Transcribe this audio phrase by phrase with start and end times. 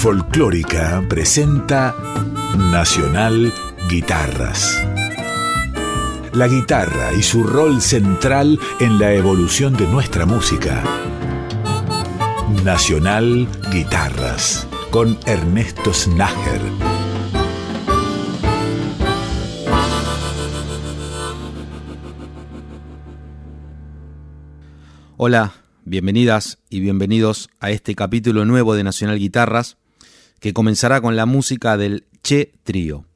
[0.00, 1.94] Folclórica presenta
[2.56, 3.52] Nacional
[3.86, 4.82] Guitarras.
[6.32, 10.82] La guitarra y su rol central en la evolución de nuestra música.
[12.64, 16.62] Nacional Guitarras con Ernesto Snager.
[25.18, 25.52] Hola,
[25.84, 29.76] bienvenidas y bienvenidos a este capítulo nuevo de Nacional Guitarras
[30.40, 33.09] que comenzará con la música del Che Trío.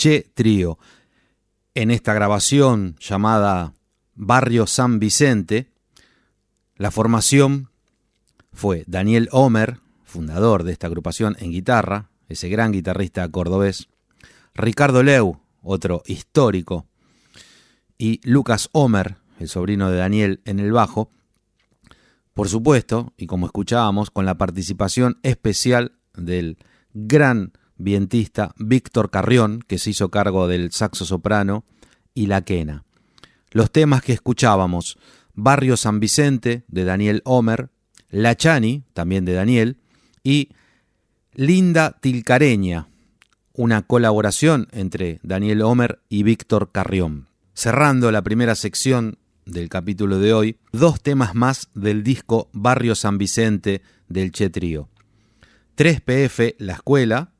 [0.00, 0.78] Che Trío.
[1.74, 3.74] En esta grabación llamada
[4.14, 5.68] Barrio San Vicente,
[6.74, 7.68] la formación
[8.50, 13.90] fue Daniel Homer, fundador de esta agrupación en guitarra, ese gran guitarrista cordobés,
[14.54, 16.86] Ricardo Leu, otro histórico,
[17.98, 21.10] y Lucas Homer, el sobrino de Daniel, en el bajo,
[22.32, 26.56] por supuesto, y como escuchábamos, con la participación especial del
[26.94, 31.64] gran vientista Víctor Carrión, que se hizo cargo del saxo soprano
[32.14, 32.84] y la quena.
[33.50, 34.98] Los temas que escuchábamos,
[35.34, 37.70] Barrio San Vicente, de Daniel Homer,
[38.10, 39.78] La Chani, también de Daniel,
[40.22, 40.50] y
[41.34, 42.88] Linda Tilcareña,
[43.54, 47.28] una colaboración entre Daniel Homer y Víctor Carrión.
[47.54, 53.18] Cerrando la primera sección del capítulo de hoy, dos temas más del disco Barrio San
[53.18, 54.88] Vicente del Che Trío.
[55.76, 57.32] 3PF La Escuela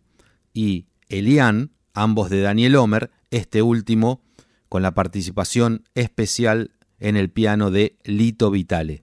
[0.60, 4.22] y Elian, ambos de Daniel Homer, este último
[4.68, 9.02] con la participación especial en el piano de Lito Vitale.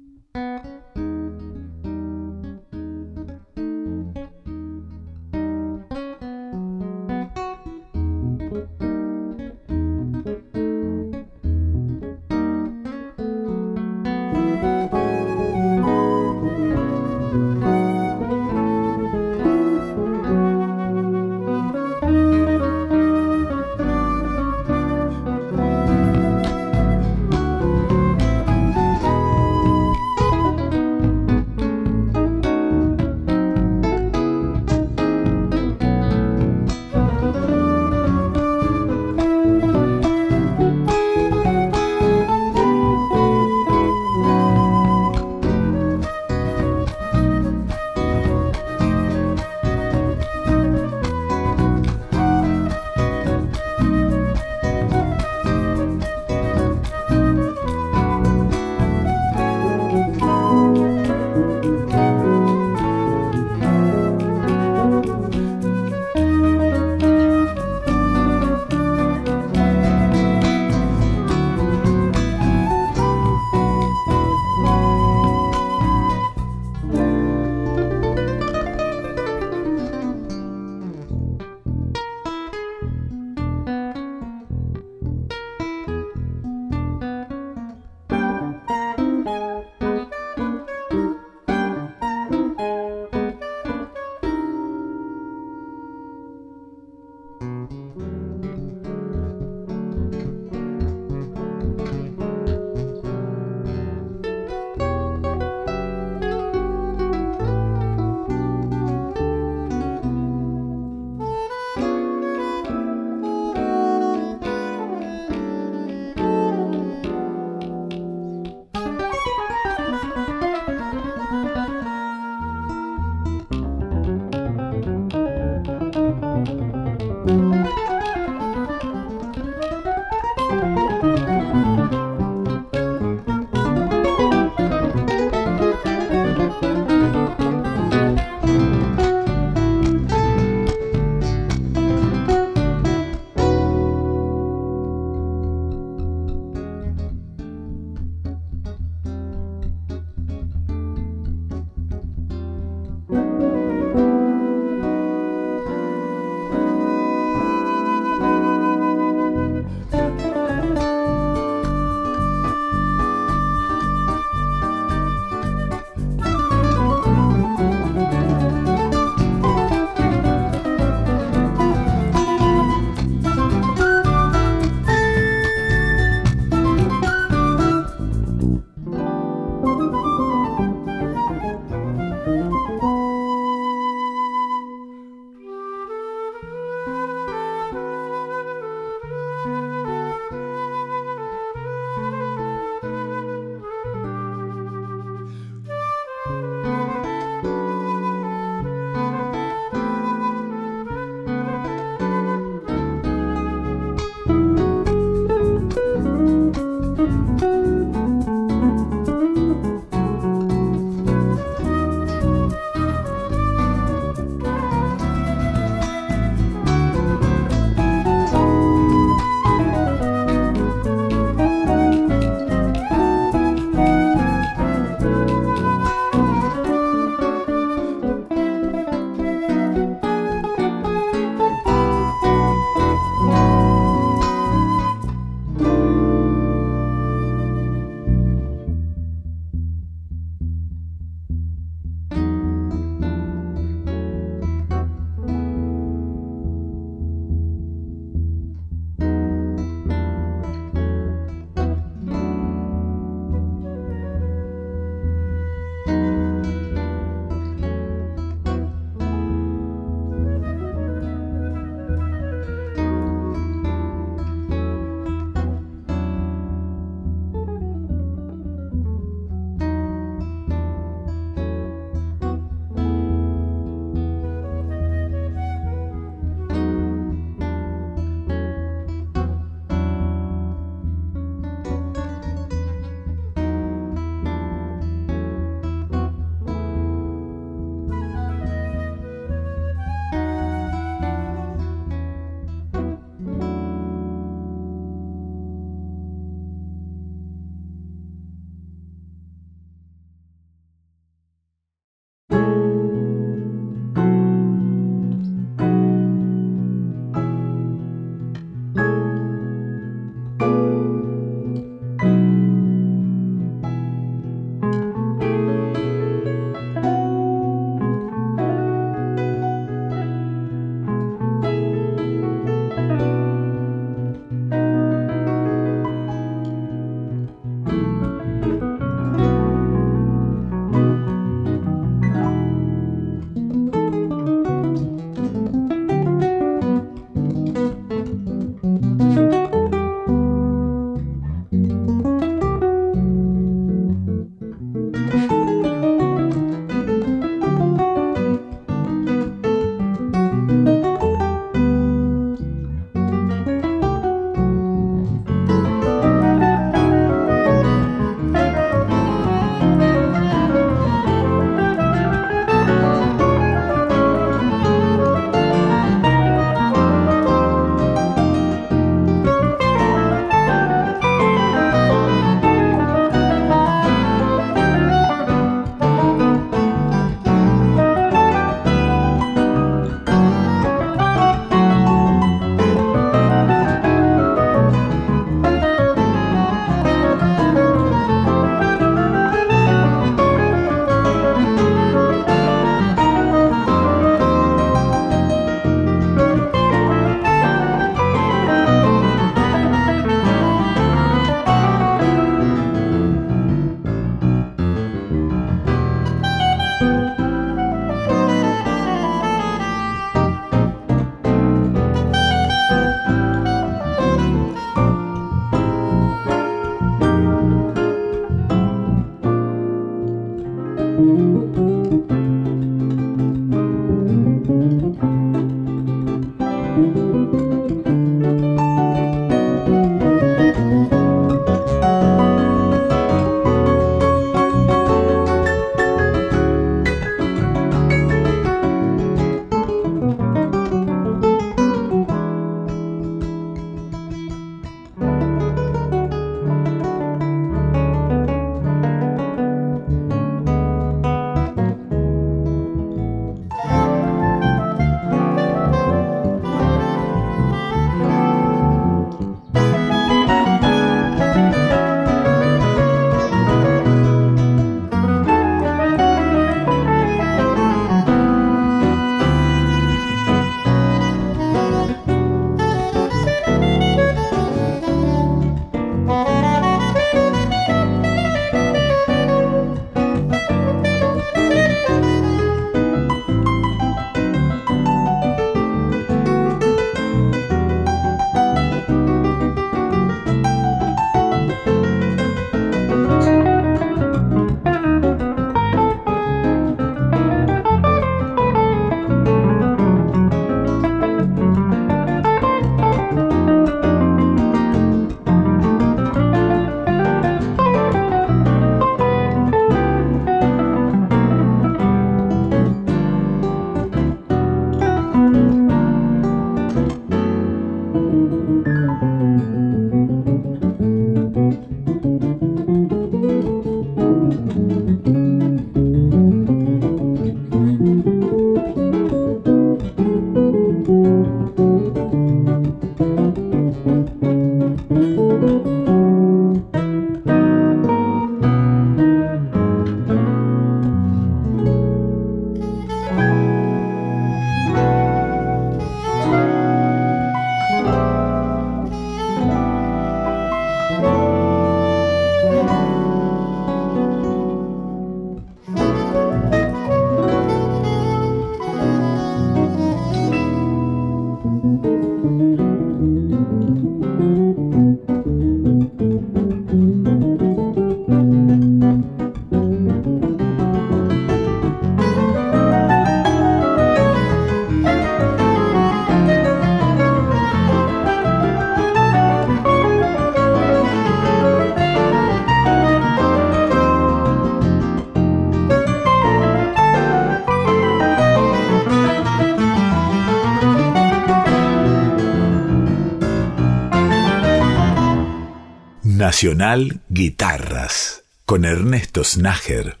[596.42, 600.00] Nacional Guitarras con Ernesto Snager.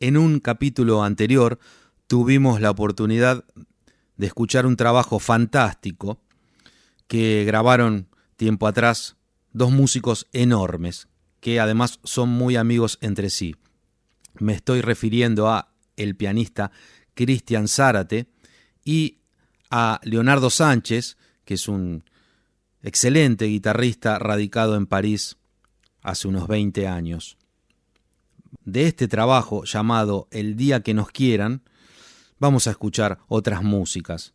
[0.00, 1.60] En un capítulo anterior
[2.08, 3.44] tuvimos la oportunidad
[4.16, 6.20] de escuchar un trabajo fantástico
[7.06, 9.14] que grabaron tiempo atrás
[9.52, 11.06] dos músicos enormes
[11.38, 13.54] que además son muy amigos entre sí.
[14.40, 16.72] Me estoy refiriendo a el pianista
[17.14, 18.26] Cristian Zárate
[18.84, 19.18] y
[19.70, 22.02] a Leonardo Sánchez, que es un
[22.82, 25.36] excelente guitarrista radicado en París
[26.04, 27.36] hace unos 20 años.
[28.64, 31.62] De este trabajo llamado El día que nos quieran,
[32.38, 34.34] vamos a escuchar otras músicas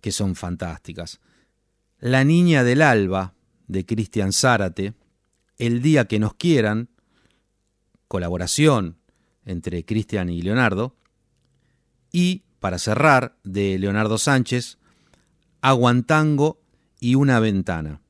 [0.00, 1.20] que son fantásticas.
[1.98, 3.34] La Niña del Alba,
[3.66, 4.94] de Cristian Zárate,
[5.58, 6.90] El día que nos quieran,
[8.06, 8.98] colaboración
[9.46, 10.94] entre Cristian y Leonardo,
[12.12, 14.78] y, para cerrar, de Leonardo Sánchez,
[15.62, 16.60] Aguantango
[17.00, 18.03] y una ventana.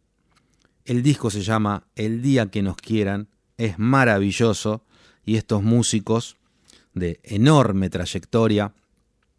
[0.84, 4.84] El disco se llama El día que nos quieran, es maravilloso
[5.24, 6.36] y estos músicos
[6.92, 8.74] de enorme trayectoria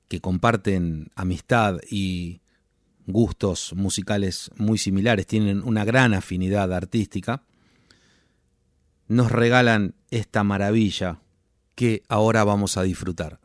[0.07, 2.41] que comparten amistad y
[3.05, 7.43] gustos musicales muy similares, tienen una gran afinidad artística,
[9.07, 11.21] nos regalan esta maravilla
[11.75, 13.39] que ahora vamos a disfrutar.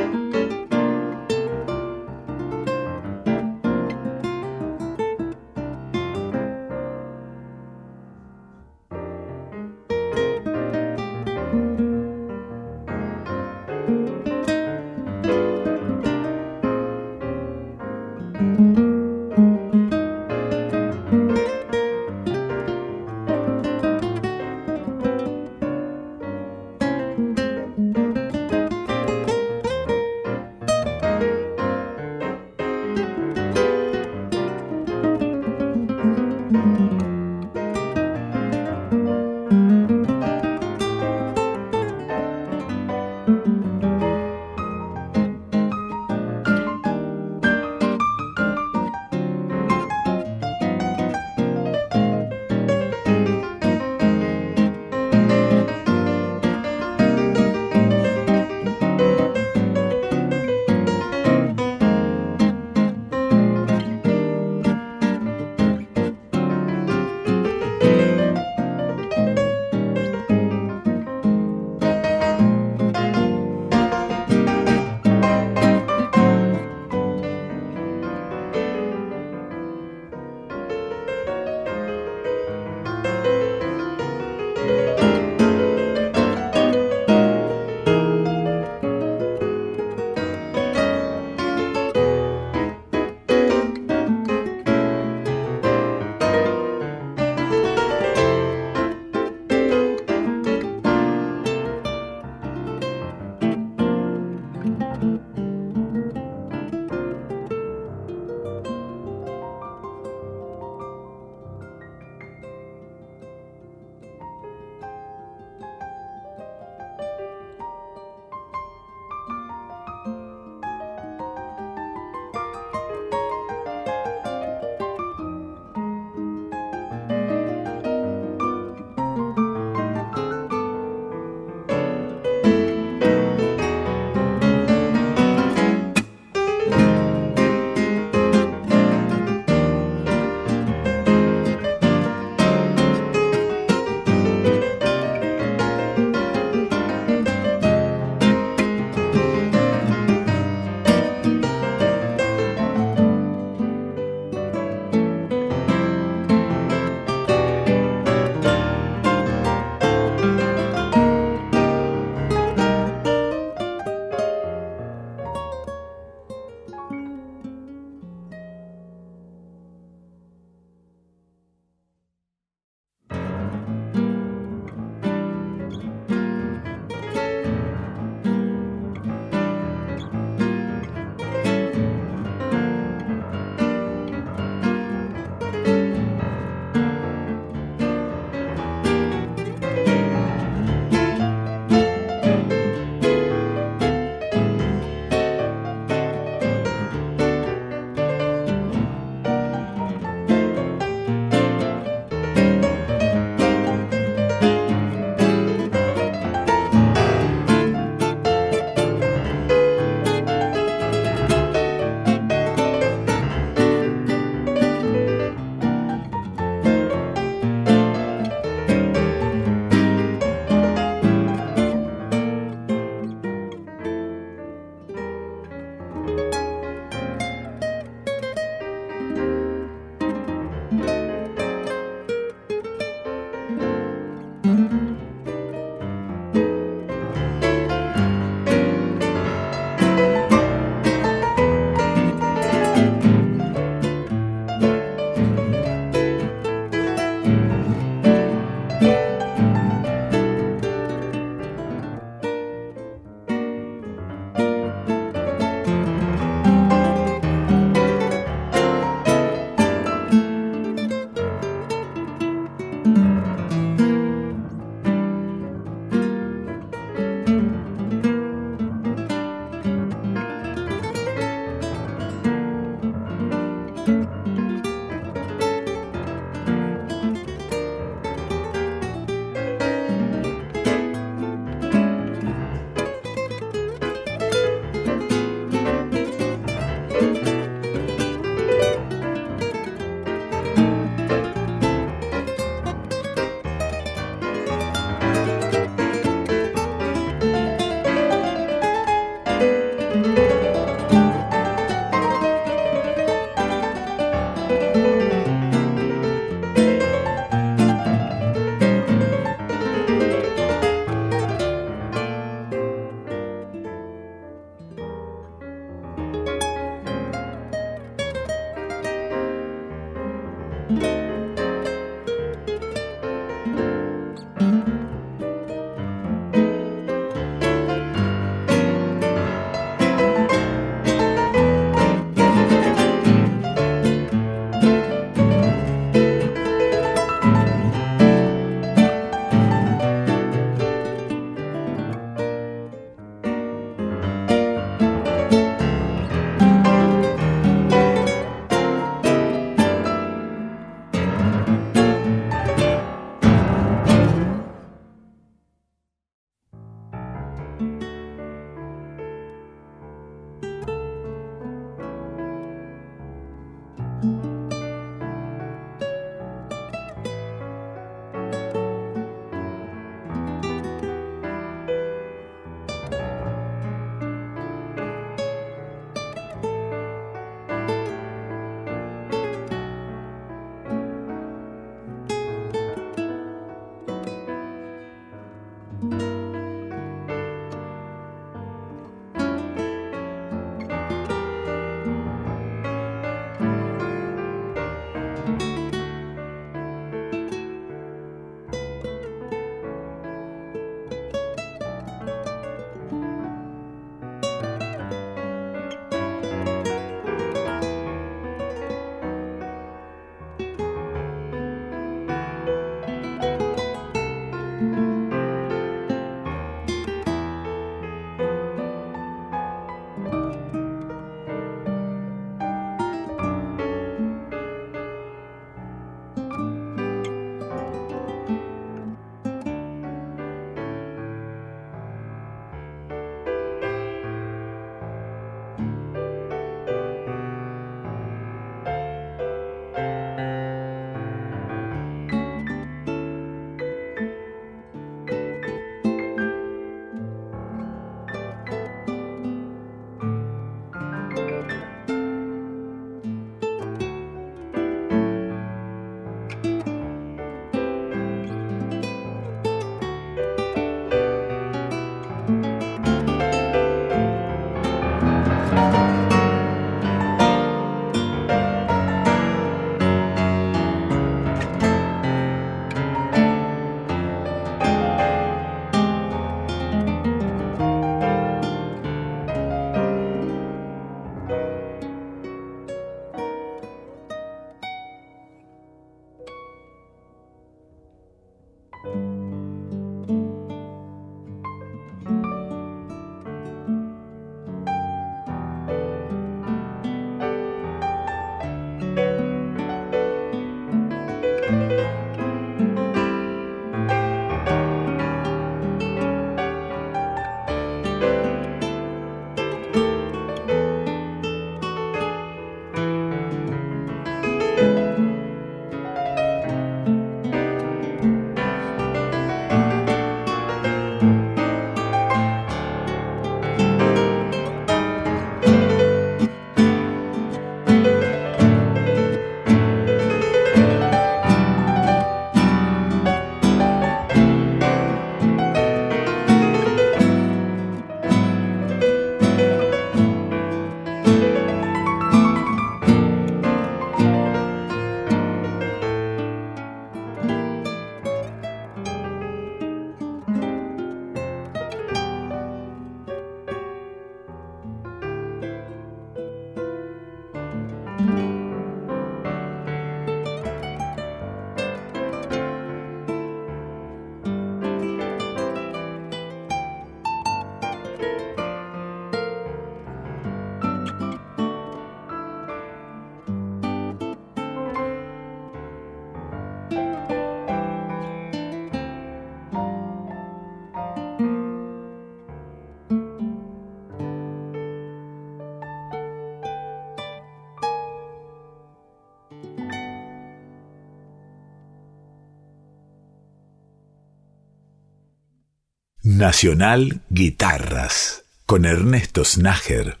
[596.18, 600.00] Nacional Guitarras con Ernesto Snager.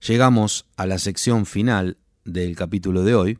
[0.00, 3.38] Llegamos a la sección final del capítulo de hoy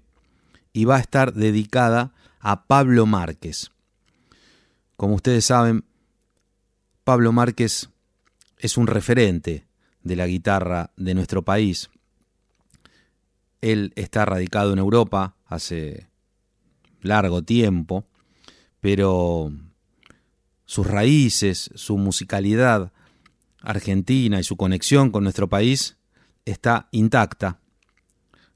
[0.74, 3.70] y va a estar dedicada a Pablo Márquez.
[4.98, 5.86] Como ustedes saben,
[7.02, 7.88] Pablo Márquez
[8.58, 9.64] es un referente
[10.02, 11.88] de la guitarra de nuestro país.
[13.62, 16.10] Él está radicado en Europa hace
[17.00, 18.04] largo tiempo,
[18.80, 19.50] pero
[20.70, 22.92] sus raíces, su musicalidad
[23.60, 25.96] argentina y su conexión con nuestro país
[26.44, 27.58] está intacta.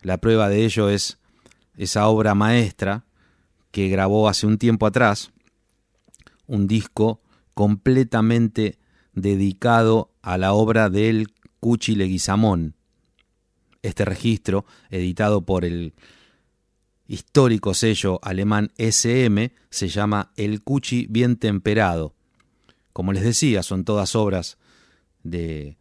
[0.00, 1.18] La prueba de ello es
[1.76, 3.04] esa obra maestra
[3.72, 5.32] que grabó hace un tiempo atrás,
[6.46, 7.20] un disco
[7.52, 8.78] completamente
[9.12, 12.76] dedicado a la obra del Cuchi Leguizamón.
[13.82, 15.94] Este registro, editado por el
[17.06, 22.14] histórico sello alemán SM, se llama El Cuchi bien temperado.
[22.92, 24.58] Como les decía, son todas obras
[25.22, 25.76] de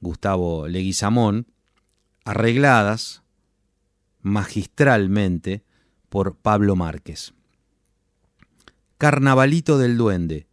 [0.00, 1.46] Gustavo Leguizamón,
[2.24, 3.22] arregladas
[4.20, 5.64] magistralmente
[6.08, 7.34] por Pablo Márquez.
[8.98, 10.46] Carnavalito del Duende,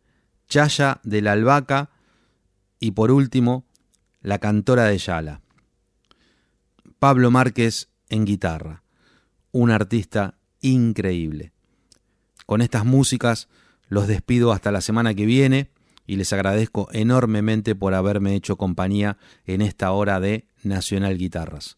[0.48, 1.90] Chaya de la Albahaca
[2.80, 3.66] y por último,
[4.22, 5.42] La Cantora de Yala.
[7.00, 8.84] Pablo Márquez en guitarra,
[9.52, 11.52] un artista increíble.
[12.46, 13.48] Con estas músicas
[13.88, 15.72] los despido hasta la semana que viene
[16.06, 21.78] y les agradezco enormemente por haberme hecho compañía en esta hora de Nacional Guitarras.